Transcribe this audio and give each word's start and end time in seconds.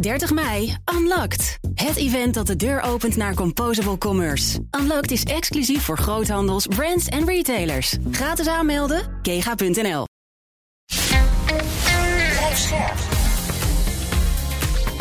30 0.00 0.32
mei, 0.32 0.76
Unlocked. 0.94 1.58
Het 1.74 1.96
event 1.96 2.34
dat 2.34 2.46
de 2.46 2.56
deur 2.56 2.80
opent 2.80 3.16
naar 3.16 3.34
Composable 3.34 3.98
Commerce. 3.98 4.58
Unlocked 4.80 5.10
is 5.10 5.22
exclusief 5.22 5.82
voor 5.82 5.98
groothandels, 5.98 6.66
brands 6.66 7.06
en 7.06 7.26
retailers. 7.26 7.96
Gratis 8.10 8.46
aanmelden, 8.46 9.18
kega.nl. 9.22 10.04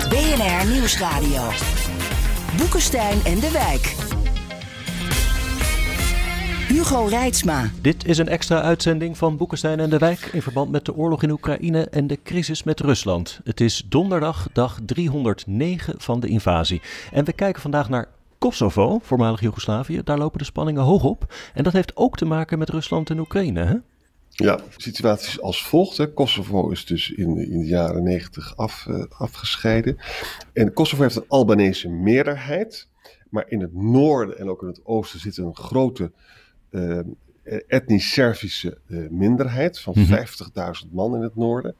BNR 0.09 0.67
Nieuwsradio. 0.71 1.51
Boekenstein 2.57 3.19
en 3.23 3.39
de 3.39 3.51
Wijk. 3.51 4.16
Hugo 6.67 7.05
Reitsma. 7.05 7.69
Dit 7.81 8.05
is 8.05 8.17
een 8.17 8.27
extra 8.27 8.61
uitzending 8.61 9.17
van 9.17 9.37
Boekenstein 9.37 9.79
en 9.79 9.89
de 9.89 9.97
Wijk 9.97 10.19
in 10.19 10.41
verband 10.41 10.71
met 10.71 10.85
de 10.85 10.95
oorlog 10.95 11.23
in 11.23 11.29
Oekraïne 11.29 11.89
en 11.89 12.07
de 12.07 12.19
crisis 12.23 12.63
met 12.63 12.79
Rusland. 12.79 13.39
Het 13.43 13.61
is 13.61 13.85
donderdag, 13.89 14.49
dag 14.53 14.79
309 14.85 15.93
van 15.97 16.19
de 16.19 16.27
invasie. 16.27 16.81
En 17.11 17.25
we 17.25 17.33
kijken 17.33 17.61
vandaag 17.61 17.89
naar 17.89 18.07
Kosovo, 18.37 18.99
voormalig 19.01 19.41
Joegoslavië. 19.41 20.01
Daar 20.03 20.17
lopen 20.17 20.39
de 20.39 20.45
spanningen 20.45 20.83
hoog 20.83 21.03
op. 21.03 21.33
En 21.53 21.63
dat 21.63 21.73
heeft 21.73 21.95
ook 21.95 22.17
te 22.17 22.25
maken 22.25 22.59
met 22.59 22.69
Rusland 22.69 23.09
en 23.09 23.19
Oekraïne, 23.19 23.63
hè? 23.63 23.75
Ja, 24.29 24.55
de 24.55 24.63
situatie 24.77 25.27
is 25.27 25.41
als 25.41 25.67
volgt. 25.67 25.97
Hè. 25.97 26.13
Kosovo 26.13 26.69
is 26.69 26.85
dus 26.85 27.11
in, 27.11 27.37
in 27.37 27.59
de 27.59 27.67
jaren 27.67 28.03
90 28.03 28.57
af, 28.57 28.85
uh, 28.89 29.03
afgescheiden. 29.09 29.97
En 30.53 30.73
Kosovo 30.73 31.01
heeft 31.01 31.15
een 31.15 31.25
Albanese 31.27 31.89
meerderheid. 31.89 32.87
Maar 33.29 33.45
in 33.47 33.61
het 33.61 33.73
noorden 33.73 34.37
en 34.37 34.49
ook 34.49 34.61
in 34.61 34.67
het 34.67 34.81
oosten 34.83 35.19
zit 35.19 35.37
een 35.37 35.55
grote 35.55 36.03
uh, 36.03 36.09
etnisch 37.67 38.11
Servische 38.11 38.77
uh, 38.87 39.09
minderheid 39.09 39.79
van 39.79 39.93
mm 39.97 40.03
-hmm. 40.03 40.25
50.000 40.85 40.91
man 40.91 41.15
in 41.15 41.21
het 41.21 41.35
noorden. 41.35 41.75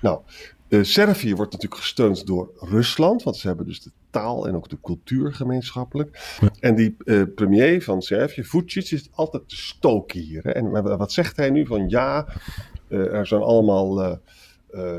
Nou, 0.00 0.20
uh, 0.68 0.82
Servië 0.82 1.34
wordt 1.34 1.52
natuurlijk 1.52 1.80
gesteund 1.80 2.26
door 2.26 2.52
Rusland, 2.56 3.22
want 3.22 3.36
ze 3.36 3.46
hebben 3.46 3.66
dus 3.66 3.82
de 3.82 3.90
taal 4.10 4.46
en 4.46 4.54
ook 4.54 4.68
de 4.68 4.78
cultuur 4.82 5.34
gemeenschappelijk. 5.34 6.36
Ja. 6.40 6.50
En 6.60 6.74
die 6.74 6.96
premier 7.34 7.82
van 7.82 8.02
Servië, 8.02 8.44
Vucic, 8.44 8.90
is 8.90 9.08
altijd 9.12 9.48
te 9.48 9.56
stoken 9.56 10.20
hier. 10.20 10.42
Hè? 10.42 10.50
En 10.50 10.96
wat 10.98 11.12
zegt 11.12 11.36
hij 11.36 11.50
nu? 11.50 11.66
Van 11.66 11.88
ja, 11.88 12.26
er 12.88 13.26
zijn 13.26 13.42
allemaal. 13.42 14.18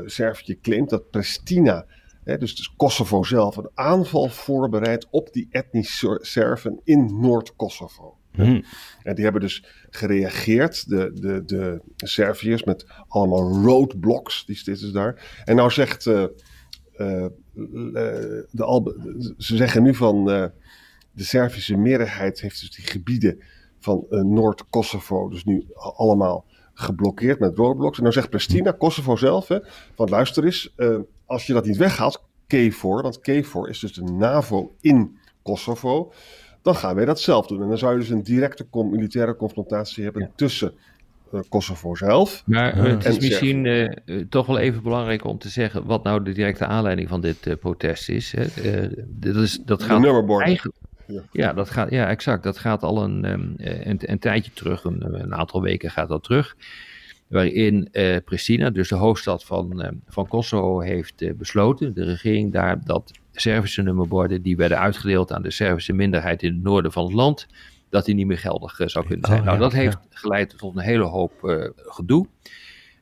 Servië 0.06 0.60
claimt 0.60 0.90
dat 0.90 1.10
Pristina 1.10 1.86
He, 2.24 2.38
dus, 2.38 2.56
dus 2.56 2.74
Kosovo 2.76 3.22
zelf 3.22 3.56
een 3.56 3.70
aanval 3.74 4.28
voorbereidt 4.28 5.06
op 5.10 5.32
die 5.32 5.48
etnische 5.50 6.18
Serven 6.20 6.80
in 6.84 7.20
Noord-Kosovo. 7.20 8.16
Hmm. 8.32 8.64
En 9.02 9.14
die 9.14 9.24
hebben 9.24 9.42
dus 9.42 9.64
gereageerd, 9.90 10.88
de, 10.88 11.10
de, 11.14 11.42
de 11.44 11.80
Serviërs, 11.96 12.64
met 12.64 12.86
allemaal 13.08 13.62
roadblocks, 13.62 14.46
die 14.46 14.56
zitten 14.56 14.92
daar. 14.92 15.42
En 15.44 15.56
nou 15.56 15.70
zegt 15.70 16.06
uh, 16.06 16.20
uh, 16.22 17.26
de 18.50 18.64
Albe, 18.64 19.34
ze 19.38 19.56
zeggen 19.56 19.82
nu 19.82 19.94
van 19.94 20.30
uh, 20.30 20.44
de 21.12 21.24
Servische 21.24 21.76
meerderheid 21.76 22.40
heeft 22.40 22.60
dus 22.60 22.70
die 22.70 22.84
gebieden 22.84 23.42
van 23.78 24.06
Noord-Kosovo 24.08 25.28
dus 25.28 25.44
nu 25.44 25.66
allemaal 25.74 26.44
geblokkeerd 26.74 27.38
met 27.38 27.56
roadblocks. 27.56 27.98
En 27.98 28.04
dan 28.04 28.12
zegt 28.12 28.30
Pristina, 28.30 28.70
Kosovo 28.70 29.16
zelf, 29.16 29.48
hè, 29.48 29.58
van 29.94 30.08
luister 30.08 30.44
eens, 30.44 30.74
als 31.26 31.46
je 31.46 31.52
dat 31.52 31.66
niet 31.66 31.76
weghaalt, 31.76 32.24
KFOR, 32.46 33.02
want 33.02 33.20
KFOR 33.20 33.68
is 33.68 33.78
dus 33.78 33.92
de 33.92 34.02
NAVO 34.02 34.74
in 34.80 35.18
Kosovo, 35.42 36.12
dan 36.62 36.74
gaan 36.74 36.94
wij 36.94 37.04
dat 37.04 37.20
zelf 37.20 37.46
doen. 37.46 37.62
En 37.62 37.68
dan 37.68 37.78
zou 37.78 37.92
je 37.92 37.98
dus 37.98 38.08
een 38.08 38.22
directe 38.22 38.66
militaire 38.72 39.36
confrontatie 39.36 40.04
hebben 40.04 40.22
ja. 40.22 40.30
tussen 40.34 40.72
uh, 41.32 41.40
Kosovo 41.48 41.94
zelf. 41.94 42.42
Maar 42.46 42.76
uh, 42.76 42.82
het 42.82 43.04
is 43.04 43.18
misschien 43.18 43.64
uh, 43.64 43.90
toch 44.28 44.46
wel 44.46 44.58
even 44.58 44.82
belangrijk 44.82 45.24
om 45.24 45.38
te 45.38 45.48
zeggen 45.48 45.84
wat 45.84 46.02
nou 46.02 46.22
de 46.22 46.32
directe 46.32 46.66
aanleiding 46.66 47.08
van 47.08 47.20
dit 47.20 47.56
protest 47.60 48.08
is. 48.08 48.32
Hè. 48.32 48.46
dat, 49.06 49.36
is 49.36 49.58
dat 49.64 49.82
gaat 49.82 50.04
eigenlijk. 50.40 50.76
Ja. 51.06 51.22
ja. 51.32 51.52
dat 51.52 51.70
gaat, 51.70 51.90
ja, 51.90 52.08
exact. 52.08 52.42
Dat 52.42 52.58
gaat 52.58 52.82
al 52.82 53.02
een, 53.02 53.24
um, 53.24 53.54
een, 53.56 53.98
een, 54.00 54.18
tijdje 54.18 54.50
terug, 54.54 54.84
een, 54.84 55.20
een, 55.20 55.34
aantal 55.34 55.62
weken 55.62 55.90
gaat 55.90 56.08
dat 56.08 56.22
terug. 56.22 56.56
Waarin 57.32 57.88
uh, 57.92 58.16
Pristina, 58.24 58.70
dus 58.70 58.88
de 58.88 58.94
hoofdstad 58.94 59.44
van, 59.44 59.82
uh, 59.82 59.88
van 60.06 60.28
Kosovo, 60.28 60.80
heeft 60.80 61.22
uh, 61.22 61.34
besloten, 61.34 61.94
de 61.94 62.04
regering 62.04 62.52
daar, 62.52 62.84
dat 62.84 63.10
Servische 63.32 63.82
nummerborden 63.82 64.42
die 64.42 64.56
werden 64.56 64.78
uitgedeeld 64.78 65.32
aan 65.32 65.42
de 65.42 65.50
Servische 65.50 65.92
minderheid 65.92 66.42
in 66.42 66.52
het 66.52 66.62
noorden 66.62 66.92
van 66.92 67.04
het 67.04 67.12
land, 67.12 67.46
dat 67.88 68.04
die 68.04 68.14
niet 68.14 68.26
meer 68.26 68.38
geldig 68.38 68.80
zou 68.84 69.06
kunnen 69.06 69.26
zijn. 69.26 69.38
Oh, 69.38 69.44
nou, 69.44 69.56
ja, 69.56 69.62
dat 69.62 69.72
heeft 69.72 69.98
geleid 70.10 70.58
tot 70.58 70.76
een 70.76 70.82
hele 70.82 71.04
hoop 71.04 71.32
gedoe. 71.76 72.26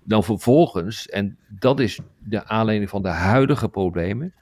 Dan 0.05 0.25
vervolgens, 0.25 1.09
en 1.09 1.39
dat 1.49 1.81
is 1.81 1.99
de 2.19 2.45
aanleiding 2.45 2.91
van 2.91 3.03
de 3.03 3.09
huidige 3.09 3.69
problemen, 3.69 4.35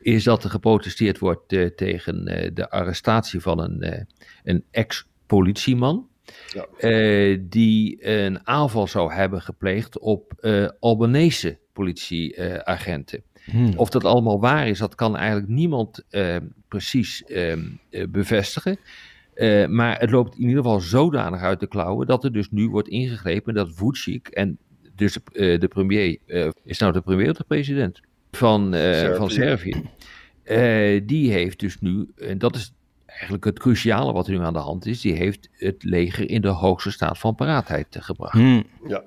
is 0.00 0.24
dat 0.24 0.44
er 0.44 0.50
geprotesteerd 0.50 1.18
wordt 1.18 1.48
tegen 1.76 2.24
de 2.54 2.70
arrestatie 2.70 3.40
van 3.40 3.60
een, 3.60 4.06
een 4.44 4.64
ex-politieman. 4.70 6.08
Ja. 6.52 6.66
Uh, 6.78 7.38
die 7.42 8.08
een 8.08 8.46
aanval 8.46 8.86
zou 8.86 9.12
hebben 9.12 9.42
gepleegd 9.42 9.98
op 9.98 10.32
uh, 10.40 10.68
Albanese 10.80 11.58
politieagenten. 11.72 13.22
Hmm. 13.44 13.72
Of 13.76 13.88
dat 13.88 14.04
allemaal 14.04 14.40
waar 14.40 14.68
is, 14.68 14.78
dat 14.78 14.94
kan 14.94 15.16
eigenlijk 15.16 15.48
niemand 15.48 16.04
precies 16.68 17.24
ehm, 17.24 17.60
bevestigen. 18.08 18.78
maar 19.68 19.98
het 19.98 20.10
loopt 20.10 20.34
in 20.34 20.40
ieder 20.40 20.56
geval 20.56 20.80
zodanig 20.80 21.40
uit 21.40 21.60
de 21.60 21.66
klauwen 21.66 22.06
dat 22.06 22.24
er 22.24 22.32
dus 22.32 22.50
nu 22.50 22.68
wordt 22.68 22.88
ingegrepen 22.88 23.54
dat 23.54 23.70
Vucic 23.74 24.28
en 24.28 24.58
dus 24.94 25.18
de 25.32 25.68
premier, 25.68 26.18
is 26.64 26.78
nou 26.78 26.92
de 26.92 27.00
premier 27.00 27.30
of 27.30 27.36
de 27.36 27.44
president 27.44 28.00
van, 28.30 28.72
Servië. 28.72 29.16
van 29.16 29.30
Servië, 29.30 29.82
die 31.06 31.32
heeft 31.32 31.60
dus 31.60 31.80
nu, 31.80 32.08
en 32.16 32.38
dat 32.38 32.54
is 32.56 32.72
eigenlijk 33.20 33.44
het 33.44 33.58
cruciale 33.58 34.12
wat 34.12 34.26
er 34.26 34.32
nu 34.32 34.40
aan 34.40 34.52
de 34.52 34.58
hand 34.58 34.86
is, 34.86 35.00
die 35.00 35.14
heeft 35.14 35.48
het 35.52 35.84
leger 35.84 36.30
in 36.30 36.40
de 36.40 36.48
hoogste 36.48 36.90
staat 36.90 37.18
van 37.18 37.34
paraatheid 37.34 37.96
gebracht. 38.00 38.32
Hmm. 38.32 38.64
Ja. 38.86 39.02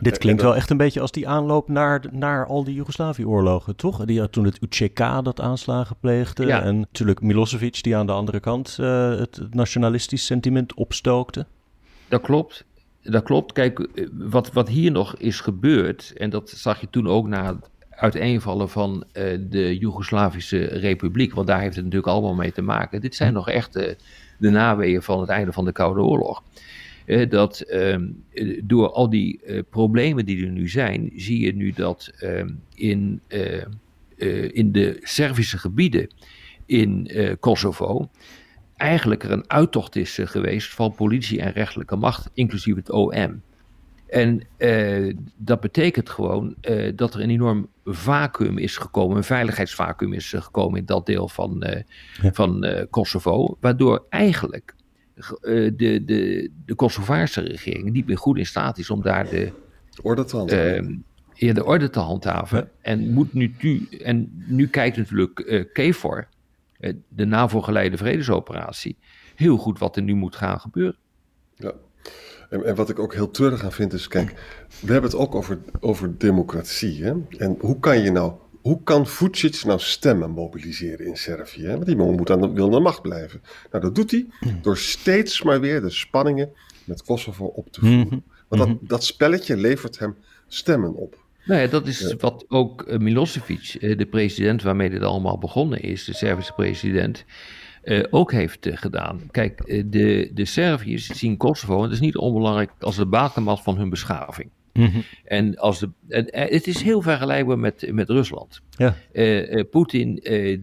Dit 0.00 0.18
klinkt 0.18 0.42
wel 0.42 0.56
echt 0.56 0.70
een 0.70 0.76
beetje 0.76 1.00
als 1.00 1.10
die 1.10 1.28
aanloop 1.28 1.68
naar, 1.68 2.02
naar 2.10 2.46
al 2.46 2.64
die 2.64 2.74
Joegoslavië-oorlogen, 2.74 3.76
toch? 3.76 4.04
Die, 4.04 4.30
toen 4.30 4.44
het 4.44 4.58
UCK 4.62 4.98
dat 4.98 5.40
aanslagen 5.40 5.96
pleegde. 6.00 6.46
Ja. 6.46 6.62
En 6.62 6.78
natuurlijk 6.78 7.20
Milosevic 7.20 7.82
die 7.82 7.96
aan 7.96 8.06
de 8.06 8.12
andere 8.12 8.40
kant 8.40 8.76
uh, 8.80 9.18
het 9.18 9.40
nationalistisch 9.50 10.26
sentiment 10.26 10.74
opstookte. 10.74 11.46
Dat 12.08 12.20
klopt. 12.20 12.64
Dat 13.02 13.22
klopt. 13.22 13.52
Kijk, 13.52 13.88
wat, 14.12 14.52
wat 14.52 14.68
hier 14.68 14.90
nog 14.90 15.16
is 15.16 15.40
gebeurd, 15.40 16.12
en 16.16 16.30
dat 16.30 16.50
zag 16.50 16.80
je 16.80 16.90
toen 16.90 17.08
ook 17.08 17.26
na 17.26 17.56
uiteenvallen 17.96 18.68
van 18.68 19.04
uh, 19.12 19.22
de 19.40 19.78
Joegoslavische 19.78 20.64
Republiek. 20.64 21.34
Want 21.34 21.46
daar 21.46 21.60
heeft 21.60 21.74
het 21.74 21.84
natuurlijk 21.84 22.12
allemaal 22.12 22.34
mee 22.34 22.52
te 22.52 22.62
maken. 22.62 23.00
Dit 23.00 23.14
zijn 23.14 23.32
nog 23.32 23.48
echt 23.50 23.76
uh, 23.76 23.84
de 24.38 24.50
naweeën 24.50 25.02
van 25.02 25.20
het 25.20 25.28
einde 25.28 25.52
van 25.52 25.64
de 25.64 25.72
Koude 25.72 26.00
Oorlog. 26.00 26.42
Uh, 27.06 27.30
dat 27.30 27.60
ehm, 27.60 28.06
door 28.62 28.90
al 28.90 29.10
die 29.10 29.40
problemen 29.70 30.24
die 30.24 30.44
er 30.44 30.50
nu 30.50 30.68
zijn, 30.68 31.12
zie 31.16 31.44
je 31.44 31.54
nu 31.54 31.72
dat 31.72 32.12
ehm, 32.18 32.50
in, 32.74 33.20
in 34.52 34.72
de 34.72 34.98
Servische 35.02 35.58
gebieden 35.58 36.10
in 36.66 37.10
Kosovo 37.40 38.10
eigenlijk 38.76 39.22
er 39.22 39.30
een 39.30 39.50
uittocht 39.50 39.96
is 39.96 40.18
geweest 40.22 40.74
van 40.74 40.94
politie 40.94 41.40
en 41.40 41.52
rechterlijke 41.52 41.96
macht, 41.96 42.30
inclusief 42.34 42.74
het 42.74 42.90
OM. 42.90 43.42
En 44.06 44.42
uh, 44.58 45.14
dat 45.36 45.60
betekent 45.60 46.10
gewoon 46.10 46.54
uh, 46.62 46.92
dat 46.96 47.14
er 47.14 47.20
een 47.20 47.30
enorm 47.30 47.68
vacuüm 47.84 48.58
is 48.58 48.76
gekomen, 48.76 49.16
een 49.16 49.24
veiligheidsvacuüm 49.24 50.12
is 50.12 50.32
gekomen 50.32 50.78
in 50.78 50.84
dat 50.84 51.06
deel 51.06 51.28
van, 51.28 51.64
uh, 51.66 51.80
ja. 52.22 52.32
van 52.32 52.66
Kosovo, 52.90 53.56
waardoor 53.60 54.06
eigenlijk 54.08 54.74
de, 55.14 56.02
de, 56.04 56.50
de 56.64 56.74
Kosovaarse 56.74 57.40
regering 57.40 57.90
niet 57.90 58.06
meer 58.06 58.18
goed 58.18 58.38
in 58.38 58.46
staat 58.46 58.78
is 58.78 58.90
om 58.90 59.02
daar 59.02 59.28
de 59.28 59.52
orde 60.02 60.24
te 60.24 60.36
handhaven. 60.36 61.04
Ja, 61.32 61.52
de 61.52 61.64
orde 61.64 61.90
te 61.90 61.98
handhaven. 61.98 62.58
Ja. 62.58 62.68
En, 62.80 63.12
moet 63.12 63.32
nu, 63.32 63.54
en 64.02 64.44
nu 64.46 64.68
kijkt 64.68 64.96
natuurlijk 64.96 65.68
KFOR, 65.72 66.28
de 67.08 67.24
NAVO-geleide 67.24 67.96
vredesoperatie, 67.96 68.96
heel 69.34 69.56
goed 69.56 69.78
wat 69.78 69.96
er 69.96 70.02
nu 70.02 70.14
moet 70.14 70.36
gaan 70.36 70.60
gebeuren. 70.60 70.98
Ja. 71.56 71.72
En, 72.50 72.64
en, 72.64 72.74
wat 72.74 72.88
ik 72.88 72.98
ook 72.98 73.14
heel 73.14 73.30
treurig 73.30 73.64
aan 73.64 73.72
vind 73.72 73.92
is, 73.92 74.08
kijk, 74.08 74.34
we 74.80 74.92
hebben 74.92 75.10
het 75.10 75.18
ook 75.18 75.34
over, 75.34 75.58
over 75.80 76.18
democratie. 76.18 77.04
Hè? 77.04 77.12
En 77.38 77.56
hoe 77.60 77.78
kan 77.78 78.00
je 78.00 78.10
nou, 78.10 78.32
hoe 78.60 78.82
kan 78.82 79.06
Vucic 79.06 79.64
nou 79.64 79.80
stemmen 79.80 80.30
mobiliseren 80.30 81.06
in 81.06 81.16
Servië? 81.16 81.64
Hè? 81.64 81.72
Want 81.72 81.86
die 81.86 81.96
man 81.96 82.14
moet 82.14 82.30
aan 82.30 82.40
de, 82.40 82.52
wil 82.52 82.64
aan 82.64 82.70
de 82.70 82.80
macht 82.80 83.02
blijven. 83.02 83.42
Nou, 83.70 83.84
dat 83.84 83.94
doet 83.94 84.10
hij 84.10 84.26
door 84.62 84.78
steeds 84.78 85.42
maar 85.42 85.60
weer 85.60 85.80
de 85.80 85.90
spanningen 85.90 86.50
met 86.84 87.02
Kosovo 87.02 87.44
op 87.44 87.72
te 87.72 87.80
voeren. 87.80 88.06
Mhm. 88.06 88.18
Want 88.48 88.62
dat, 88.62 88.88
dat 88.88 89.04
spelletje 89.04 89.56
levert 89.56 89.98
hem 89.98 90.16
stemmen 90.46 90.94
op. 90.94 91.24
Nou 91.44 91.60
ja, 91.60 91.66
dat 91.66 91.86
is 91.86 92.00
ja. 92.00 92.16
wat 92.18 92.44
ook 92.48 92.98
Milosevic, 92.98 93.76
de 93.98 94.06
president 94.10 94.62
waarmee 94.62 94.90
dit 94.90 95.02
allemaal 95.02 95.38
begonnen 95.38 95.80
is, 95.80 96.04
de 96.04 96.14
Servische 96.14 96.52
president, 96.52 97.24
uh, 97.86 98.04
ook 98.10 98.32
heeft 98.32 98.66
uh, 98.66 98.76
gedaan. 98.76 99.20
Kijk, 99.30 99.62
uh, 99.64 99.82
de, 99.86 100.30
de 100.34 100.44
Serviërs 100.44 101.06
zien 101.06 101.36
Kosovo, 101.36 101.76
en 101.76 101.82
dat 101.82 101.92
is 101.92 102.00
niet 102.00 102.16
onbelangrijk, 102.16 102.70
als 102.80 102.96
de 102.96 103.06
bakermat 103.06 103.62
van 103.62 103.76
hun 103.76 103.88
beschaving. 103.88 104.50
Mhm. 104.72 105.00
En 105.24 105.56
als 105.56 105.78
de, 105.78 105.90
het 106.30 106.66
is 106.66 106.82
heel 106.82 107.02
vergelijkbaar 107.02 107.58
met, 107.58 107.92
met 107.92 108.08
Rusland. 108.08 108.60
Ja. 108.70 108.94
Poetin 109.70 110.14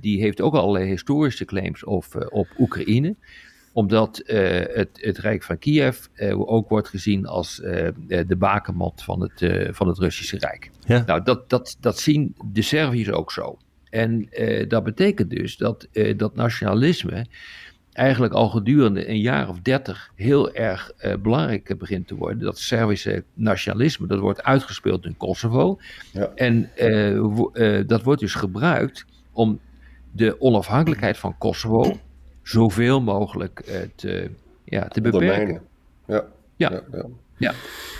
die 0.01 0.21
heeft 0.21 0.41
ook 0.41 0.53
allerlei 0.53 0.89
historische 0.89 1.45
claims 1.45 1.83
op, 1.83 2.05
op 2.29 2.47
Oekraïne 2.59 3.15
omdat 3.71 4.21
het, 4.25 4.89
het 4.91 5.17
Rijk 5.17 5.43
van 5.43 5.57
Kiev 5.57 6.05
ook 6.29 6.69
wordt 6.69 6.87
gezien 6.87 7.25
als 7.25 7.55
de 7.55 8.35
bakermat 8.37 9.03
van 9.03 9.21
het, 9.21 9.67
van 9.75 9.87
het 9.87 9.97
Russische 9.97 10.37
Rijk. 10.37 10.69
Ja. 10.85 11.03
Nou, 11.05 11.23
dat, 11.23 11.49
dat, 11.49 11.77
dat 11.79 11.99
zien 11.99 12.35
de 12.51 12.61
Serviërs 12.61 13.11
ook 13.11 13.31
zo. 13.31 13.57
En 13.93 14.29
uh, 14.31 14.69
dat 14.69 14.83
betekent 14.83 15.29
dus 15.29 15.57
dat 15.57 15.87
uh, 15.91 16.17
dat 16.17 16.35
nationalisme 16.35 17.25
eigenlijk 17.91 18.33
al 18.33 18.49
gedurende 18.49 19.09
een 19.09 19.19
jaar 19.19 19.49
of 19.49 19.59
dertig 19.59 20.11
heel 20.15 20.53
erg 20.53 20.91
uh, 21.01 21.13
belangrijk 21.15 21.77
begint 21.77 22.07
te 22.07 22.15
worden. 22.15 22.43
Dat 22.43 22.59
Servische 22.59 23.23
nationalisme, 23.33 24.07
dat 24.07 24.19
wordt 24.19 24.43
uitgespeeld 24.43 25.05
in 25.05 25.17
Kosovo. 25.17 25.79
Ja. 26.11 26.31
En 26.35 26.69
dat 27.87 28.03
wordt 28.03 28.21
dus 28.21 28.33
gebruikt 28.33 29.05
om 29.31 29.59
de 30.11 30.41
onafhankelijkheid 30.41 31.17
van 31.17 31.37
Kosovo 31.37 31.97
zoveel 32.43 33.01
mogelijk 33.01 33.89
te, 33.95 34.29
ja, 34.63 34.87
te 34.87 35.01
beperken. 35.01 35.61
Ja. 36.07 36.25
Ja. 36.55 36.81
ja. 36.91 37.05
Ja. 37.37 37.53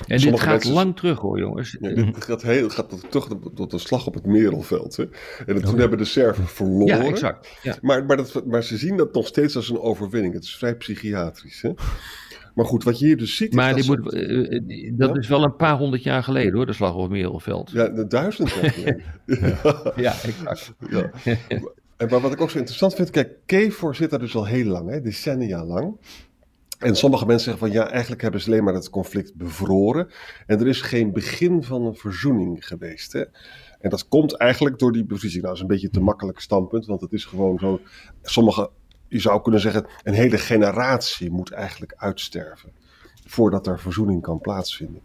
En 0.08 0.20
dit 0.20 0.40
gaat 0.40 0.64
lang 0.64 0.96
terug 0.96 1.20
hoor, 1.20 1.40
jongens. 1.40 1.78
Ja, 1.80 1.90
het 1.90 2.24
gaat, 2.24 2.42
heel, 2.42 2.70
gaat 2.70 3.12
toch 3.12 3.28
tot 3.56 3.74
een 3.74 3.80
slag 3.80 4.08
op 4.08 4.14
het 4.14 4.26
Merelveld. 4.26 4.96
Hè? 4.96 5.06
En 5.46 5.62
toen 5.62 5.80
hebben 5.80 5.98
de 5.98 6.06
Serven 6.06 6.48
verloren. 6.48 6.98
Ja, 6.98 7.06
exact. 7.06 7.50
Ja. 7.62 7.76
Maar, 7.82 8.06
maar, 8.06 8.18
dat, 8.18 8.46
maar 8.46 8.64
ze 8.64 8.78
zien 8.78 8.98
dat 8.98 9.14
nog 9.14 9.28
steeds 9.28 9.56
als 9.56 9.70
een 9.70 9.80
overwinning. 9.80 10.34
Het 10.34 10.44
is 10.44 10.56
vrij 10.56 10.76
psychiatrisch. 10.76 11.62
Hè? 11.62 11.72
Maar 12.56 12.66
goed, 12.66 12.84
wat 12.84 13.00
je 13.00 13.06
hier 13.06 13.18
dus 13.18 13.36
ziet. 13.36 13.54
Maar 13.54 13.76
dat, 13.76 13.86
moet, 13.86 14.14
uh, 14.14 14.92
dat 14.94 15.18
is 15.18 15.28
wel 15.28 15.44
een 15.44 15.56
paar 15.56 15.78
honderd 15.78 16.04
jaar 16.04 16.24
geleden 16.24 16.54
hoor, 16.54 16.66
de 16.66 16.74
slag 16.74 16.96
op 16.96 17.02
het 17.02 17.12
Merelveld. 17.12 17.72
Ja, 17.72 17.90
de 17.90 18.08
duizend 18.08 18.50
jaar 18.52 18.72
geleden. 18.72 19.04
ja. 20.06 20.14
exact. 20.24 20.74
Ja. 20.90 21.12
Maar 22.10 22.22
wat 22.22 22.34
ik 22.34 22.42
ook 22.42 22.50
zo 22.50 22.58
interessant 22.58 22.94
vind, 22.94 23.10
kijk, 23.10 23.38
KFOR 23.46 23.96
zit 23.96 24.10
daar 24.10 24.20
dus 24.20 24.36
al 24.36 24.46
heel 24.46 24.66
lang, 24.66 24.90
hè, 24.90 25.02
decennia 25.02 25.66
lang. 25.66 25.98
En 26.84 26.96
sommige 26.96 27.26
mensen 27.26 27.52
zeggen 27.52 27.68
van 27.68 27.78
ja, 27.78 27.90
eigenlijk 27.90 28.22
hebben 28.22 28.42
ze 28.42 28.48
alleen 28.48 28.64
maar 28.64 28.74
het 28.74 28.90
conflict 28.90 29.36
bevroren. 29.36 30.10
En 30.46 30.60
er 30.60 30.68
is 30.68 30.82
geen 30.82 31.12
begin 31.12 31.64
van 31.64 31.86
een 31.86 31.96
verzoening 31.96 32.68
geweest. 32.68 33.14
Hè? 33.14 33.24
En 33.80 33.90
dat 33.90 34.08
komt 34.08 34.38
eigenlijk 34.38 34.80
door 34.80 34.92
die 34.92 35.06
bevriezing. 35.06 35.44
Nou, 35.44 35.56
dat 35.56 35.56
is 35.56 35.62
een 35.62 35.68
beetje 35.76 35.90
te 35.90 36.00
makkelijk 36.00 36.40
standpunt, 36.40 36.86
want 36.86 37.02
het 37.02 37.14
is 37.14 37.26
gewoon 37.26 37.60
zo. 37.60 37.80
Sommige, 38.22 38.70
je 39.08 39.20
zou 39.20 39.42
kunnen 39.42 39.62
zeggen, 39.62 39.86
een 40.04 40.14
hele 40.14 40.38
generatie 40.38 41.32
moet 41.32 41.52
eigenlijk 41.52 41.94
uitsterven. 41.96 42.72
Voordat 43.26 43.68
er 43.68 43.80
verzoening 43.80 44.22
kan 44.22 44.40
plaatsvinden. 44.40 45.02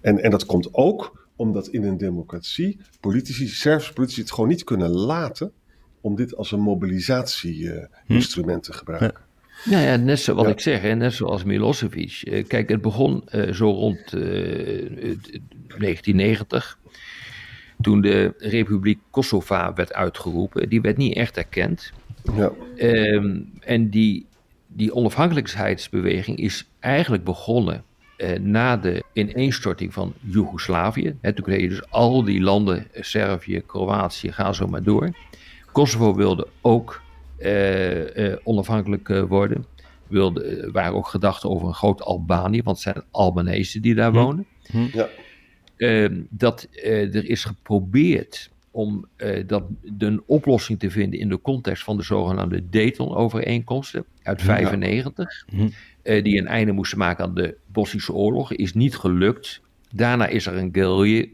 En, 0.00 0.22
en 0.22 0.30
dat 0.30 0.46
komt 0.46 0.74
ook 0.74 1.28
omdat 1.36 1.68
in 1.68 1.84
een 1.84 1.98
democratie 1.98 2.80
politici, 3.00 3.48
Servische 3.48 3.92
politici, 3.92 4.20
het 4.20 4.32
gewoon 4.32 4.48
niet 4.48 4.64
kunnen 4.64 4.90
laten 4.90 5.52
om 6.00 6.16
dit 6.16 6.36
als 6.36 6.52
een 6.52 6.60
mobilisatieinstrument 6.60 8.62
te 8.62 8.72
gebruiken. 8.72 9.28
Nou 9.64 9.82
ja, 9.82 9.96
net 9.96 10.20
zoals 10.20 10.42
wat 10.42 10.50
ik 10.50 10.60
zeg, 10.60 10.80
hè, 10.80 10.94
net 10.94 11.12
zoals 11.12 11.44
Milosevic. 11.44 12.20
Eh, 12.22 12.46
kijk, 12.46 12.68
het 12.68 12.80
begon 12.80 13.24
uh, 13.34 13.52
zo 13.52 13.70
rond 13.70 14.12
uh, 14.14 14.20
1990, 15.78 16.78
toen 17.80 18.00
de 18.00 18.34
Republiek 18.38 18.98
Kosovo 19.10 19.72
werd 19.74 19.92
uitgeroepen. 19.92 20.68
Die 20.68 20.80
werd 20.80 20.96
niet 20.96 21.16
echt 21.16 21.36
erkend. 21.36 21.92
Ja. 22.36 22.52
Um, 22.76 23.52
en 23.60 23.90
die, 23.90 24.26
die 24.66 24.94
onafhankelijkheidsbeweging 24.94 26.38
is 26.38 26.68
eigenlijk 26.80 27.24
begonnen 27.24 27.84
uh, 28.16 28.38
na 28.38 28.76
de 28.76 29.02
ineenstorting 29.12 29.92
van 29.92 30.14
Joegoslavië. 30.20 31.16
Hè, 31.20 31.32
toen 31.32 31.44
kreeg 31.44 31.60
je 31.60 31.68
dus 31.68 31.90
al 31.90 32.24
die 32.24 32.40
landen, 32.40 32.86
Servië, 32.94 33.62
Kroatië, 33.66 34.32
ga 34.32 34.52
zo 34.52 34.66
maar 34.66 34.82
door. 34.82 35.10
Kosovo 35.72 36.14
wilde 36.14 36.46
ook 36.60 37.02
onafhankelijk 38.42 39.08
uh, 39.08 39.22
worden. 39.22 39.64
Wilde, 40.06 40.68
waren 40.72 40.94
ook 40.94 41.08
gedachten 41.08 41.50
over 41.50 41.68
een 41.68 41.74
groot 41.74 42.02
Albanië, 42.02 42.62
want 42.62 42.84
het 42.84 42.94
zijn 42.94 43.04
Albanese 43.10 43.80
die 43.80 43.94
daar 43.94 44.10
hm. 44.10 44.16
wonen. 44.16 44.46
Hm. 44.70 44.86
Ja. 44.92 45.08
Ehm, 45.76 46.20
dat 46.28 46.68
er 46.82 47.24
is 47.24 47.44
geprobeerd 47.44 48.50
om 48.70 49.08
dat, 49.46 49.64
een 49.98 50.22
oplossing 50.26 50.78
te 50.78 50.90
vinden 50.90 51.18
in 51.20 51.28
de 51.28 51.40
context 51.40 51.84
van 51.84 51.96
de 51.96 52.02
zogenaamde 52.02 52.68
Dayton-overeenkomsten 52.68 54.04
uit 54.22 54.46
1995. 54.46 55.44
Hm. 55.48 56.22
die 56.22 56.38
een 56.38 56.46
einde 56.46 56.72
moesten 56.72 56.98
maken 56.98 57.24
aan 57.24 57.34
de 57.34 57.56
Bosnische 57.66 58.12
oorlog, 58.12 58.52
is 58.52 58.74
niet 58.74 58.96
gelukt. 58.96 59.60
Daarna 59.92 60.26
is 60.26 60.46
er 60.46 60.56
een 60.56 60.72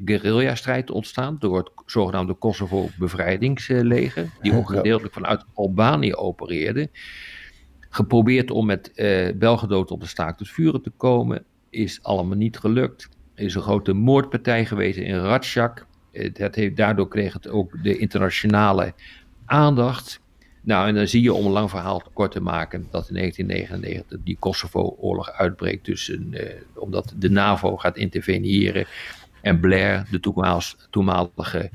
guerrilla-strijd 0.04 0.90
ontstaan 0.90 1.36
door 1.38 1.56
het 1.58 1.70
zogenaamde 1.86 2.34
Kosovo-bevrijdingsleger, 2.34 4.30
die 4.42 4.54
ook 4.56 4.68
gedeeltelijk 4.76 5.14
vanuit 5.14 5.44
Albanië 5.54 6.14
opereerde. 6.14 6.88
Geprobeerd 7.88 8.50
om 8.50 8.66
met 8.66 8.92
uh, 8.94 9.28
Belgedood 9.34 9.90
op 9.90 10.00
de 10.00 10.06
staak 10.06 10.36
tot 10.36 10.48
vuren 10.50 10.82
te 10.82 10.90
komen, 10.90 11.44
is 11.70 12.02
allemaal 12.02 12.36
niet 12.36 12.58
gelukt. 12.58 13.08
Er 13.34 13.44
is 13.44 13.54
een 13.54 13.62
grote 13.62 13.92
moordpartij 13.92 14.66
geweest 14.66 14.98
in 14.98 15.14
heeft, 16.54 16.76
daardoor 16.76 17.08
kreeg 17.08 17.32
het 17.32 17.48
ook 17.48 17.82
de 17.82 17.98
internationale 17.98 18.94
aandacht. 19.44 20.20
Nou, 20.66 20.88
en 20.88 20.94
dan 20.94 21.08
zie 21.08 21.22
je, 21.22 21.32
om 21.32 21.46
een 21.46 21.52
lang 21.52 21.70
verhaal 21.70 22.02
kort 22.12 22.32
te 22.32 22.40
maken, 22.40 22.86
dat 22.90 23.08
in 23.08 23.14
1999 23.14 24.18
die 24.24 24.36
Kosovo-oorlog 24.38 25.30
uitbreekt. 25.30 25.84
Tussen, 25.84 26.30
uh, 26.30 26.40
omdat 26.74 27.14
de 27.16 27.30
NAVO 27.30 27.76
gaat 27.76 27.96
interveneren 27.96 28.86
en 29.40 29.60
Blair, 29.60 30.06
de 30.10 30.20
toenmalige 30.90 31.70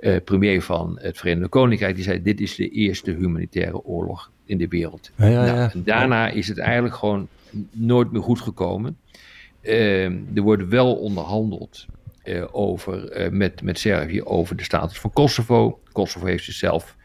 uh, 0.00 0.16
premier 0.24 0.62
van 0.62 0.98
het 1.00 1.18
Verenigde 1.18 1.48
Koninkrijk, 1.48 1.94
die 1.94 2.04
zei: 2.04 2.22
Dit 2.22 2.40
is 2.40 2.54
de 2.54 2.68
eerste 2.68 3.10
humanitaire 3.10 3.84
oorlog 3.84 4.30
in 4.44 4.58
de 4.58 4.68
wereld. 4.68 5.10
Ja, 5.16 5.26
ja, 5.26 5.44
nou, 5.44 5.70
en 5.72 5.82
daarna 5.84 6.28
is 6.28 6.48
het 6.48 6.58
eigenlijk 6.58 6.94
gewoon 6.94 7.28
nooit 7.70 8.12
meer 8.12 8.22
goed 8.22 8.40
gekomen. 8.40 8.96
Uh, 9.62 10.04
er 10.04 10.42
wordt 10.42 10.68
wel 10.68 10.94
onderhandeld 10.94 11.86
uh, 12.24 12.44
over, 12.52 13.28
met, 13.32 13.62
met 13.62 13.78
Servië 13.78 14.22
over 14.22 14.56
de 14.56 14.64
status 14.64 15.00
van 15.00 15.12
Kosovo. 15.12 15.80
Kosovo 15.92 16.26
heeft 16.26 16.44
zichzelf 16.44 16.96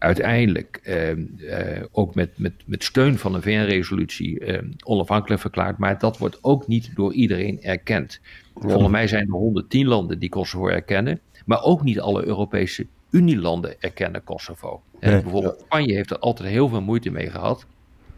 uiteindelijk 0.00 0.80
ehm, 0.82 1.24
eh, 1.48 1.82
ook 1.92 2.14
met, 2.14 2.38
met, 2.38 2.52
met 2.64 2.84
steun 2.84 3.18
van 3.18 3.34
een 3.34 3.42
VN-resolutie 3.42 4.40
ehm, 4.40 4.66
onafhankelijk 4.84 5.40
verklaard. 5.40 5.78
Maar 5.78 5.98
dat 5.98 6.18
wordt 6.18 6.38
ook 6.40 6.66
niet 6.66 6.90
door 6.94 7.12
iedereen 7.12 7.62
erkend. 7.62 8.20
Volgens 8.54 8.90
mij 8.90 9.06
zijn 9.06 9.26
er 9.26 9.32
110 9.32 9.86
landen 9.86 10.18
die 10.18 10.28
Kosovo 10.28 10.68
erkennen. 10.68 11.20
Maar 11.44 11.62
ook 11.62 11.82
niet 11.82 12.00
alle 12.00 12.26
Europese 12.26 12.86
Unielanden 13.10 13.80
erkennen 13.80 14.24
Kosovo. 14.24 14.82
En 15.00 15.22
bijvoorbeeld 15.22 15.60
Spanje 15.60 15.94
heeft 15.94 16.10
er 16.10 16.18
altijd 16.18 16.48
heel 16.48 16.68
veel 16.68 16.82
moeite 16.82 17.10
mee 17.10 17.30
gehad. 17.30 17.66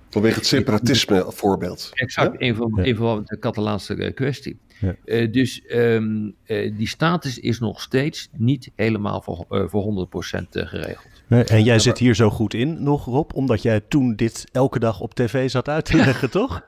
Vanwege 0.08 0.34
het 0.34 0.46
separatisme 0.46 1.24
voorbeeld. 1.28 1.90
Exact, 1.94 2.32
ja? 2.38 2.46
een, 2.46 2.54
van, 2.54 2.78
een 2.78 2.96
van 2.96 3.22
de 3.26 3.38
Catalaanse 3.38 3.94
eh, 3.94 4.14
kwestie. 4.14 4.58
Ja. 4.80 4.96
Uh, 5.04 5.32
dus 5.32 5.62
um, 5.68 6.34
uh, 6.46 6.76
die 6.76 6.88
status 6.88 7.38
is 7.38 7.58
nog 7.58 7.80
steeds 7.80 8.28
niet 8.36 8.70
helemaal 8.76 9.22
voor, 9.22 9.44
uh, 9.50 9.64
voor 9.66 10.08
100% 10.36 10.42
geregeld. 10.50 11.11
En 11.32 11.62
jij 11.62 11.78
zit 11.78 11.98
hier 11.98 12.14
zo 12.14 12.30
goed 12.30 12.54
in 12.54 12.82
nog, 12.82 13.04
Rob, 13.04 13.34
omdat 13.34 13.62
jij 13.62 13.80
toen 13.80 14.16
dit 14.16 14.44
elke 14.52 14.78
dag 14.78 15.00
op 15.00 15.14
tv 15.14 15.50
zat 15.50 15.68
uit 15.68 15.84
te 15.84 15.96
leggen, 15.96 16.30
toch? 16.40 16.66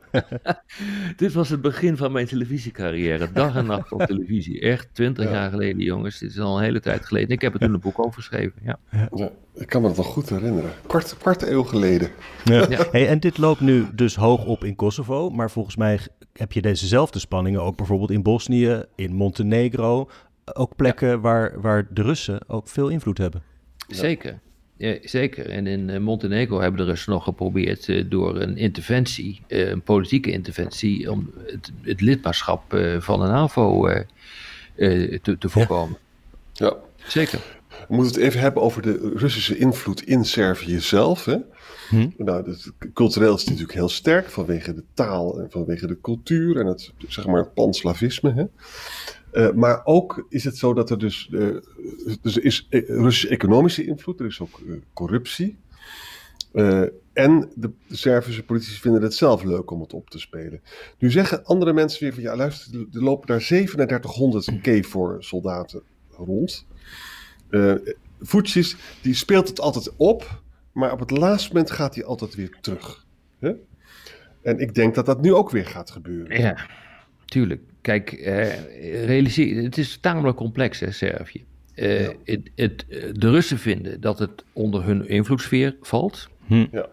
dit 1.17 1.33
was 1.33 1.49
het 1.49 1.61
begin 1.61 1.97
van 1.97 2.13
mijn 2.13 2.27
televisiecarrière. 2.27 3.33
Dag 3.33 3.57
en 3.57 3.67
nacht 3.67 3.93
op 3.93 4.03
televisie. 4.03 4.61
Echt 4.61 4.89
twintig 4.93 5.31
jaar 5.31 5.51
geleden, 5.51 5.83
jongens. 5.83 6.19
Dit 6.19 6.31
is 6.31 6.39
al 6.39 6.57
een 6.57 6.65
hele 6.65 6.81
tijd 6.81 7.07
geleden. 7.07 7.29
Ik 7.29 7.41
heb 7.41 7.55
er 7.55 7.61
toen 7.61 7.75
een 7.75 7.81
boek 7.81 7.99
over 7.99 8.15
geschreven. 8.15 8.61
Ja. 8.65 8.79
ja. 9.15 9.31
ik 9.55 9.67
kan 9.67 9.83
me 9.83 9.87
dat 9.87 9.97
wel 9.97 10.07
goed 10.07 10.29
herinneren. 10.29 10.71
Kwart, 10.87 11.17
kwart 11.19 11.43
eeuw 11.43 11.63
geleden. 11.63 12.09
Ja. 12.45 12.67
Hey, 12.91 13.09
en 13.09 13.21
dit 13.21 13.39
loopt 13.39 13.61
nu 13.61 13.87
dus 13.95 14.15
hoog 14.17 14.45
op 14.45 14.65
in 14.65 14.77
Kosovo. 14.77 15.31
Maar 15.31 15.51
volgens 15.51 15.77
mij 15.77 15.99
heb 16.33 16.53
je 16.53 16.63
dezezelfde 16.63 17.19
spanningen 17.19 17.63
ook 17.63 17.77
bijvoorbeeld 17.77 18.11
in 18.11 18.23
Bosnië, 18.23 18.85
in 18.95 19.13
Montenegro. 19.13 20.11
Ook 20.53 20.77
plekken 20.77 21.21
waar, 21.21 21.61
waar 21.61 21.87
de 21.91 22.03
Russen 22.03 22.49
ook 22.49 22.69
veel 22.69 22.89
invloed 22.89 23.19
hebben. 23.19 23.43
Zeker. 23.89 24.41
Ja, 24.77 24.97
zeker. 25.03 25.49
En 25.51 25.67
in 25.67 25.91
eh, 25.91 26.01
Montenegro 26.01 26.61
hebben 26.61 26.81
de 26.81 26.87
Russen 26.87 27.13
nog 27.13 27.25
geprobeerd 27.25 27.89
uh, 27.89 28.05
door 28.09 28.41
een 28.41 28.57
interventie, 28.57 29.41
uh, 29.49 29.69
een 29.69 29.83
politieke 29.83 30.31
interventie, 30.31 31.11
om 31.11 31.31
het, 31.47 31.73
het 31.83 32.01
lidmaatschap 32.01 32.75
uh, 32.75 33.01
van 33.01 33.21
de 33.21 33.27
NAVO 33.27 33.89
te, 34.77 35.37
te, 35.39 35.49
voorkomen. 35.49 35.99
Ja. 36.53 36.67
ja. 36.67 36.77
Zeker. 37.07 37.41
We 37.89 37.95
moeten 37.95 38.15
het 38.15 38.23
even 38.23 38.41
hebben 38.41 38.63
over 38.63 38.83
de 38.83 39.13
Russische 39.15 39.57
invloed 39.57 40.03
in 40.03 40.25
Servië 40.25 40.81
zelf. 40.81 41.25
Hè? 41.25 41.37
Hm? 41.89 42.09
Nou, 42.17 42.45
dus 42.45 42.71
cultureel 42.95 43.35
is 43.35 43.41
het 43.41 43.51
natuurlijk 43.51 43.79
heel 43.79 43.89
sterk 43.89 44.31
vanwege 44.31 44.75
de 44.75 44.85
taal 44.95 45.41
en 45.41 45.51
vanwege 45.51 45.87
de 45.87 46.01
cultuur 46.01 46.57
en 46.57 46.67
het, 46.67 46.93
zeg 47.09 47.27
maar, 47.27 47.41
het 47.41 47.55
panslavisme. 47.55 48.33
Hè? 48.33 48.45
Uh, 49.35 49.53
maar 49.53 49.81
ook 49.85 50.27
is 50.29 50.45
het 50.45 50.57
zo 50.57 50.75
dat 50.75 50.91
er 50.91 50.99
dus, 50.99 51.29
uh, 51.31 51.57
dus 52.21 52.37
is 52.37 52.67
Russische 52.71 53.29
economische 53.29 53.85
invloed, 53.85 54.21
er 54.21 54.27
is 54.27 54.41
ook 54.41 54.61
corruptie. 54.93 55.57
en 57.13 57.51
de 57.55 57.71
Servische 57.89 58.45
politici 58.45 58.81
vinden 58.81 59.03
het 59.03 59.15
zelf 59.15 59.43
leuk 59.43 59.71
om 59.71 59.81
het 59.81 59.93
op 59.93 60.11
te 60.11 60.19
spelen. 60.19 60.61
Nu 60.99 61.11
zeggen 61.11 61.45
andere 61.45 61.73
mensen 61.73 62.03
weer 62.03 62.15
van 62.15 62.23
ja, 62.23 62.37
luister, 62.37 62.87
er 62.93 63.03
lopen 63.03 63.27
daar 63.27 63.41
3700 63.41 64.61
KFOR-soldaten 64.61 65.83
rond. 66.11 66.67
Uh, 67.51 67.75
die 69.03 69.15
speelt 69.15 69.49
het 69.49 69.61
altijd 69.61 69.93
op, 69.97 70.43
maar 70.73 70.93
op 70.93 71.01
het 71.01 71.11
laatste 71.11 71.49
moment 71.49 71.71
gaat 71.71 71.95
hij 71.95 72.05
altijd 72.05 72.35
weer 72.35 72.57
terug. 72.61 73.07
En 74.43 74.59
ik 74.59 74.75
denk 74.75 74.95
dat 74.95 75.07
dat 75.07 75.21
nu 75.21 75.35
ook 75.35 75.51
weer 75.51 75.67
gaat 75.67 75.91
gebeuren. 75.91 76.41
Ja, 76.41 76.69
tuurlijk. 77.35 77.63
Kijk, 77.81 78.13
eh, 78.13 79.05
realiseer, 79.07 79.63
het 79.63 79.79
is 79.79 79.97
tamelijk 79.97 80.37
complex, 80.37 80.81
hè, 80.81 80.91
Servië. 80.91 81.45
Uh, 81.75 82.09
het, 82.25 82.51
het, 82.55 82.85
de 83.13 83.31
Russen 83.31 83.59
vinden 83.59 84.01
dat 84.01 84.19
het 84.19 84.45
onder 84.53 84.85
hun 84.85 85.09
invloedssfeer 85.09 85.77
valt. 85.81 86.29
Hm. 86.47 86.67
Ja. 86.71 86.89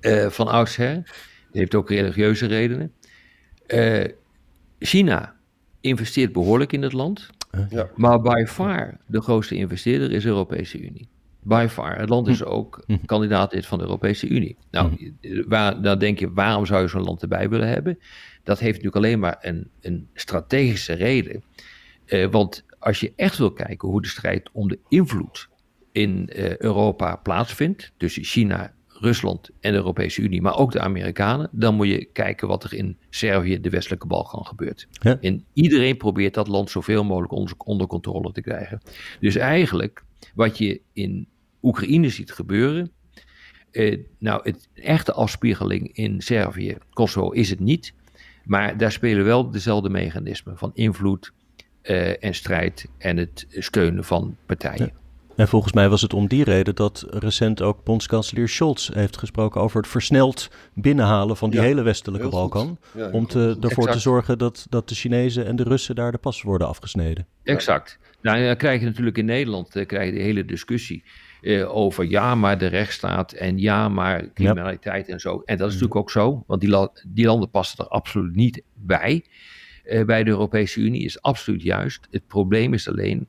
Uh, 0.00 0.26
van 0.26 0.48
oudsher. 0.48 0.94
Dat 0.94 1.04
heeft 1.52 1.74
ook 1.74 1.90
religieuze 1.90 2.46
redenen. 2.46 2.92
Uh, 3.68 4.04
China 4.78 5.34
investeert 5.80 6.32
behoorlijk 6.32 6.72
in 6.72 6.82
het 6.82 6.92
land. 6.92 7.30
Ja. 7.68 7.90
Maar 7.96 8.20
by 8.20 8.44
far 8.46 8.98
de 9.06 9.20
grootste 9.20 9.54
investeerder 9.54 10.12
is 10.12 10.22
de 10.22 10.28
Europese 10.28 10.78
Unie. 10.78 11.08
By 11.40 11.66
far. 11.70 11.98
Het 11.98 12.08
land 12.08 12.28
is 12.28 12.40
hm. 12.40 12.44
ook 12.48 12.82
hm. 12.86 12.96
kandidaat 13.06 13.66
van 13.66 13.78
de 13.78 13.84
Europese 13.84 14.28
Unie. 14.28 14.56
Nou, 14.70 15.12
hm. 15.20 15.48
waar, 15.48 15.82
dan 15.82 15.98
denk 15.98 16.18
je, 16.18 16.32
waarom 16.32 16.66
zou 16.66 16.82
je 16.82 16.88
zo'n 16.88 17.04
land 17.04 17.22
erbij 17.22 17.48
willen 17.48 17.68
hebben? 17.68 17.98
Dat 18.42 18.58
heeft 18.58 18.82
natuurlijk 18.82 19.04
alleen 19.04 19.18
maar 19.18 19.38
een, 19.40 19.70
een 19.80 20.08
strategische 20.14 20.92
reden. 20.92 21.44
Uh, 22.06 22.26
want 22.30 22.64
als 22.78 23.00
je 23.00 23.12
echt 23.16 23.38
wil 23.38 23.52
kijken 23.52 23.88
hoe 23.88 24.02
de 24.02 24.08
strijd 24.08 24.50
om 24.52 24.68
de 24.68 24.78
invloed 24.88 25.48
in 25.92 26.30
uh, 26.32 26.56
Europa 26.56 27.16
plaatsvindt, 27.16 27.92
tussen 27.96 28.24
China, 28.24 28.74
Rusland 28.88 29.50
en 29.60 29.70
de 29.70 29.78
Europese 29.78 30.22
Unie, 30.22 30.42
maar 30.42 30.56
ook 30.56 30.72
de 30.72 30.80
Amerikanen, 30.80 31.48
dan 31.52 31.74
moet 31.74 31.88
je 31.88 32.04
kijken 32.04 32.48
wat 32.48 32.64
er 32.64 32.74
in 32.74 32.98
Servië, 33.10 33.60
de 33.60 33.70
westelijke 33.70 34.06
Balkan, 34.06 34.46
gebeurt. 34.46 34.88
En 35.20 35.44
iedereen 35.52 35.96
probeert 35.96 36.34
dat 36.34 36.48
land 36.48 36.70
zoveel 36.70 37.04
mogelijk 37.04 37.32
onder, 37.32 37.54
onder 37.58 37.86
controle 37.86 38.32
te 38.32 38.40
krijgen. 38.40 38.80
Dus 39.20 39.36
eigenlijk, 39.36 40.04
wat 40.34 40.58
je 40.58 40.80
in 40.92 41.28
Oekraïne 41.62 42.08
ziet 42.08 42.32
gebeuren, 42.32 42.92
eh, 43.70 43.98
nou, 44.18 44.40
het 44.42 44.68
echte 44.74 45.12
afspiegeling 45.12 45.92
in 45.92 46.20
Servië, 46.20 46.76
Kosovo 46.92 47.30
is 47.30 47.50
het 47.50 47.60
niet, 47.60 47.94
maar 48.44 48.76
daar 48.76 48.92
spelen 48.92 49.24
wel 49.24 49.50
dezelfde 49.50 49.88
mechanismen 49.88 50.58
van 50.58 50.70
invloed 50.74 51.32
uh, 51.82 52.24
en 52.24 52.34
strijd 52.34 52.88
en 52.98 53.16
het 53.16 53.46
steunen 53.48 54.04
van 54.04 54.36
partijen. 54.46 54.92
En 55.36 55.48
volgens 55.48 55.72
mij 55.72 55.88
was 55.88 56.02
het 56.02 56.14
om 56.14 56.26
die 56.26 56.44
reden 56.44 56.74
dat 56.74 57.06
recent 57.10 57.62
ook 57.62 57.84
bondskanselier 57.84 58.48
Scholz 58.48 58.90
heeft 58.94 59.16
gesproken 59.16 59.60
over 59.60 59.80
het 59.80 59.90
versneld 59.90 60.50
binnenhalen 60.74 61.36
van 61.36 61.50
die 61.50 61.60
hele 61.60 61.82
westelijke 61.82 62.28
Balkan. 62.28 62.78
om 63.12 63.26
te, 63.26 63.56
ervoor 63.60 63.90
te 63.90 63.98
zorgen 63.98 64.38
dat, 64.38 64.66
dat 64.70 64.88
de 64.88 64.94
Chinezen 64.94 65.46
en 65.46 65.56
de 65.56 65.62
Russen 65.62 65.94
daar 65.94 66.12
de 66.12 66.18
pas 66.18 66.42
worden 66.42 66.68
afgesneden. 66.68 67.26
Exact. 67.42 67.98
Nou, 68.20 68.44
dan 68.44 68.56
krijg 68.56 68.80
je 68.80 68.86
natuurlijk 68.86 69.18
in 69.18 69.24
Nederland 69.24 69.76
uh, 69.76 69.86
krijg 69.86 70.06
je 70.06 70.16
de 70.16 70.22
hele 70.22 70.44
discussie 70.44 71.04
uh, 71.42 71.76
over 71.76 72.04
ja, 72.04 72.34
maar 72.34 72.58
de 72.58 72.66
rechtsstaat 72.66 73.32
en 73.32 73.58
ja, 73.58 73.88
maar 73.88 74.32
criminaliteit 74.32 75.08
en 75.08 75.20
zo. 75.20 75.42
En 75.44 75.56
dat 75.56 75.66
is 75.66 75.72
natuurlijk 75.72 76.00
ook 76.00 76.10
zo, 76.10 76.44
want 76.46 76.60
die, 76.60 76.88
die 77.08 77.26
landen 77.26 77.50
passen 77.50 77.84
er 77.84 77.90
absoluut 77.90 78.34
niet 78.34 78.62
bij. 78.74 79.24
Uh, 79.84 80.04
bij 80.04 80.24
de 80.24 80.30
Europese 80.30 80.80
Unie 80.80 81.04
is 81.04 81.22
absoluut 81.22 81.62
juist. 81.62 82.06
Het 82.10 82.26
probleem 82.26 82.74
is 82.74 82.88
alleen 82.88 83.28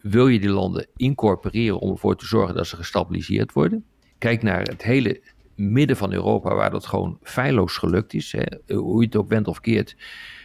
wil 0.00 0.28
je 0.28 0.40
die 0.40 0.50
landen 0.50 0.86
incorporeren 0.96 1.78
om 1.78 1.90
ervoor 1.90 2.16
te 2.16 2.26
zorgen 2.26 2.54
dat 2.54 2.66
ze 2.66 2.76
gestabiliseerd 2.76 3.52
worden? 3.52 3.84
Kijk 4.18 4.42
naar 4.42 4.62
het 4.62 4.82
hele 4.82 5.20
midden 5.54 5.96
van 5.96 6.12
Europa, 6.12 6.54
waar 6.54 6.70
dat 6.70 6.86
gewoon 6.86 7.18
feilloos 7.22 7.76
gelukt 7.76 8.14
is. 8.14 8.32
Hè? 8.36 8.74
Hoe 8.76 9.00
je 9.00 9.06
het 9.06 9.16
ook 9.16 9.28
bent 9.28 9.48
of 9.48 9.60
keert. 9.60 9.96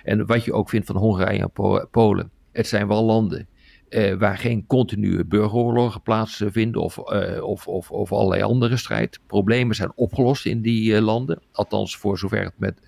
En 0.04 0.26
wat 0.26 0.44
je 0.44 0.54
ook 0.54 0.70
vindt 0.70 0.88
van 0.88 0.96
Hongarije 0.96 1.50
en 1.56 1.88
Polen. 1.92 2.32
Het 2.52 2.68
zijn 2.68 2.88
wel 2.88 3.04
landen 3.04 3.48
eh, 3.90 4.16
waar 4.16 4.38
geen 4.38 4.66
continue 4.68 5.26
burgeroorlogen 5.26 6.02
plaatsvinden 6.02 6.82
of, 6.82 6.98
eh, 6.98 7.44
of, 7.44 7.68
of, 7.68 7.92
of 7.92 8.12
allerlei 8.12 8.42
andere 8.42 8.78
strijd. 8.78 9.20
Problemen 9.28 9.76
zijn 9.76 9.92
opgelost 9.96 10.46
in 10.46 10.62
die 10.62 10.96
eh, 10.96 11.02
landen. 11.02 11.42
Althans, 11.52 11.98
voor 11.98 12.18
zover 12.18 12.44
het 12.44 12.54
met 12.58 12.80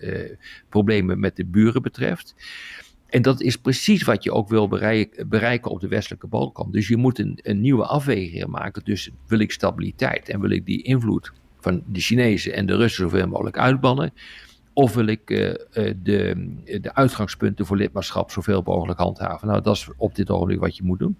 problemen 0.69 1.19
met 1.19 1.35
de 1.35 1.45
buren 1.45 1.81
betreft. 1.81 2.35
En 3.07 3.21
dat 3.21 3.41
is 3.41 3.55
precies 3.55 4.03
wat 4.03 4.23
je 4.23 4.31
ook 4.31 4.49
wil 4.49 4.67
bereiken 5.27 5.71
op 5.71 5.79
de 5.79 5.87
westelijke 5.87 6.27
Balkan. 6.27 6.71
Dus 6.71 6.87
je 6.87 6.97
moet 6.97 7.19
een, 7.19 7.39
een 7.41 7.61
nieuwe 7.61 7.85
afweging 7.85 8.45
maken 8.45 8.83
tussen 8.83 9.13
wil 9.27 9.39
ik 9.39 9.51
stabiliteit 9.51 10.29
en 10.29 10.41
wil 10.41 10.49
ik 10.49 10.65
die 10.65 10.83
invloed 10.83 11.31
van 11.59 11.83
de 11.87 11.99
Chinezen 11.99 12.53
en 12.53 12.65
de 12.65 12.75
Russen 12.75 13.03
zoveel 13.03 13.27
mogelijk 13.27 13.57
uitbannen. 13.57 14.13
Of 14.73 14.93
wil 14.93 15.05
ik 15.05 15.29
uh, 15.29 15.53
de, 16.03 16.53
de 16.81 16.93
uitgangspunten 16.93 17.65
voor 17.65 17.77
lidmaatschap 17.77 18.31
zoveel 18.31 18.61
mogelijk 18.65 18.99
handhaven? 18.99 19.47
Nou, 19.47 19.61
dat 19.61 19.75
is 19.75 19.89
op 19.97 20.15
dit 20.15 20.29
ogenblik 20.29 20.59
wat 20.59 20.77
je 20.77 20.83
moet 20.83 20.99
doen. 20.99 21.17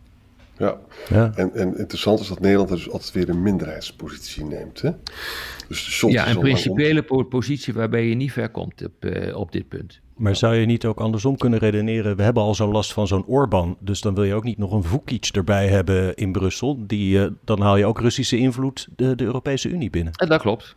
Ja, 0.61 0.77
ja. 1.09 1.31
En, 1.35 1.53
en 1.53 1.77
interessant 1.77 2.19
is 2.19 2.27
dat 2.27 2.39
Nederland 2.39 2.69
dus 2.69 2.89
altijd 2.89 3.11
weer 3.11 3.29
een 3.29 3.41
minderheidspositie 3.41 4.45
neemt. 4.45 4.81
Hè? 4.81 4.91
Dus 5.67 6.01
ja, 6.07 6.29
een 6.29 6.39
principiële 6.39 7.03
positie 7.29 7.73
waarbij 7.73 8.07
je 8.07 8.15
niet 8.15 8.31
ver 8.31 8.49
komt 8.49 8.85
op, 8.85 9.05
uh, 9.05 9.35
op 9.37 9.51
dit 9.51 9.67
punt. 9.67 9.99
Maar 10.15 10.35
zou 10.35 10.55
je 10.55 10.65
niet 10.65 10.85
ook 10.85 10.99
andersom 10.99 11.37
kunnen 11.37 11.59
redeneren? 11.59 12.15
We 12.15 12.23
hebben 12.23 12.43
al 12.43 12.55
zo'n 12.55 12.71
last 12.71 12.93
van 12.93 13.07
zo'n 13.07 13.25
Orbán. 13.25 13.77
Dus 13.79 14.01
dan 14.01 14.15
wil 14.15 14.23
je 14.23 14.33
ook 14.33 14.43
niet 14.43 14.57
nog 14.57 14.71
een 14.71 14.83
Vukic 14.83 15.29
erbij 15.31 15.67
hebben 15.67 16.15
in 16.15 16.31
Brussel. 16.31 16.87
Die, 16.87 17.17
uh, 17.17 17.27
dan 17.43 17.61
haal 17.61 17.77
je 17.77 17.85
ook 17.85 17.99
Russische 17.99 18.37
invloed 18.37 18.87
de, 18.95 19.15
de 19.15 19.23
Europese 19.23 19.69
Unie 19.69 19.89
binnen. 19.89 20.13
En 20.13 20.27
dat 20.27 20.41
klopt. 20.41 20.75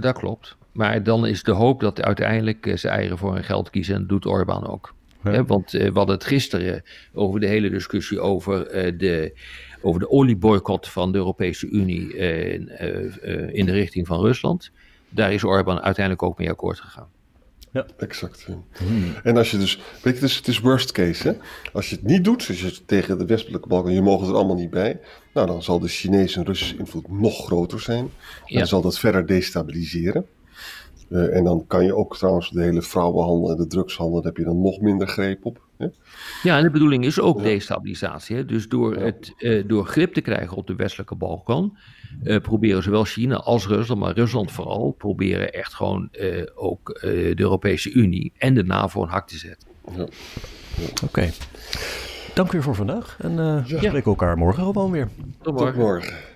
dat 0.00 0.18
klopt. 0.18 0.56
Maar 0.72 1.02
dan 1.02 1.26
is 1.26 1.42
de 1.42 1.52
hoop 1.52 1.80
dat 1.80 2.02
uiteindelijk 2.02 2.72
zijn 2.74 2.94
eigen 2.94 3.18
voor 3.18 3.36
een 3.36 3.44
geld 3.44 3.70
kiezen. 3.70 3.94
En 3.94 4.06
doet 4.06 4.26
Orbán 4.26 4.66
ook. 4.66 4.94
Ja. 5.32 5.44
want 5.44 5.74
uh, 5.74 5.80
we 5.82 5.98
hadden 5.98 6.14
het 6.14 6.24
gisteren 6.24 6.82
over 7.12 7.40
de 7.40 7.46
hele 7.46 7.70
discussie 7.70 8.20
over, 8.20 8.64
de, 8.98 9.38
over 9.80 10.00
de 10.00 10.10
olieboycott 10.10 10.88
van 10.88 11.12
de 11.12 11.18
Europese 11.18 11.66
Unie 11.66 12.16
in 13.52 13.66
de 13.66 13.72
richting 13.72 14.06
van 14.06 14.20
Rusland. 14.20 14.70
Daar 15.08 15.32
is 15.32 15.44
Orbán 15.44 15.80
uiteindelijk 15.80 16.22
ook 16.22 16.38
mee 16.38 16.50
akkoord 16.50 16.80
gegaan. 16.80 17.08
Ja, 17.76 17.86
exact. 17.96 18.46
Hmm. 18.76 19.14
En 19.22 19.36
als 19.36 19.50
je 19.50 19.58
dus, 19.58 19.78
weet 20.02 20.14
je, 20.14 20.20
dus 20.20 20.36
het 20.36 20.48
is 20.48 20.58
worst 20.58 20.92
case. 20.92 21.28
Hè? 21.28 21.34
Als 21.72 21.90
je 21.90 21.96
het 21.96 22.04
niet 22.04 22.24
doet, 22.24 22.46
dus 22.46 22.60
je 22.60 22.84
tegen 22.86 23.18
de 23.18 23.26
westelijke 23.26 23.68
Balkan, 23.68 23.92
je 23.92 24.02
mogen 24.02 24.28
er 24.28 24.34
allemaal 24.34 24.56
niet 24.56 24.70
bij. 24.70 25.00
Nou, 25.34 25.46
dan 25.46 25.62
zal 25.62 25.80
de 25.80 25.88
Chinese 25.88 26.38
en 26.38 26.44
Russische 26.44 26.76
invloed 26.76 27.08
nog 27.08 27.44
groter 27.44 27.80
zijn. 27.80 28.10
En 28.46 28.58
dan 28.58 28.66
zal 28.66 28.82
dat 28.82 28.98
verder 28.98 29.26
destabiliseren. 29.26 30.26
Uh, 31.08 31.36
en 31.36 31.44
dan 31.44 31.64
kan 31.66 31.84
je 31.84 31.94
ook 31.94 32.16
trouwens 32.16 32.50
de 32.50 32.62
hele 32.62 32.82
vrouwenhandel 32.82 33.50
en 33.50 33.56
de 33.56 33.66
drugshandel, 33.66 34.16
daar 34.16 34.24
heb 34.24 34.36
je 34.36 34.44
dan 34.44 34.60
nog 34.60 34.80
minder 34.80 35.08
greep 35.08 35.44
op. 35.44 35.60
Hè? 35.78 35.86
Ja, 36.42 36.56
en 36.56 36.62
de 36.62 36.70
bedoeling 36.70 37.04
is 37.04 37.20
ook 37.20 37.42
destabilisatie. 37.42 38.36
Hè? 38.36 38.44
Dus 38.44 38.68
door, 38.68 38.96
het, 38.96 39.34
uh, 39.38 39.64
door 39.66 39.86
grip 39.86 40.14
te 40.14 40.20
krijgen 40.20 40.56
op 40.56 40.66
de 40.66 40.74
westelijke 40.74 41.14
Balkan, 41.14 41.76
uh, 42.22 42.40
proberen 42.40 42.82
zowel 42.82 43.04
China 43.04 43.36
als 43.36 43.66
Rusland, 43.66 44.00
maar 44.00 44.14
Rusland 44.14 44.50
vooral, 44.50 44.94
proberen 44.98 45.52
echt 45.52 45.74
gewoon 45.74 46.08
uh, 46.12 46.46
ook 46.54 46.88
uh, 46.88 47.00
de 47.36 47.40
Europese 47.40 47.92
Unie 47.92 48.32
en 48.38 48.54
de 48.54 48.64
NAVO 48.64 49.02
een 49.02 49.08
hak 49.08 49.28
te 49.28 49.38
zetten. 49.38 49.68
Ja. 49.96 50.06
Ja. 50.76 50.84
Oké. 50.92 51.04
Okay. 51.04 51.32
Dank 52.34 52.52
u 52.52 52.62
voor 52.62 52.74
vandaag 52.74 53.16
en 53.20 53.36
we 53.36 53.62
spreken 53.66 54.02
elkaar 54.04 54.38
morgen 54.38 54.64
gewoon 54.64 54.90
weer. 54.90 55.08
Tot 55.42 55.54
morgen. 55.54 55.72
Tot 55.72 55.82
morgen. 55.82 56.35